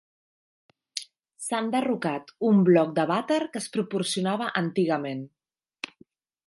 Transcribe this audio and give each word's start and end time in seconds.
S'ha 1.47 1.59
enderrocat 1.65 2.33
un 2.49 2.65
bloc 2.71 2.97
de 3.01 3.07
vàter 3.13 3.39
que 3.53 3.63
es 3.65 3.69
proporcionava 3.77 4.53
antigament. 4.65 5.25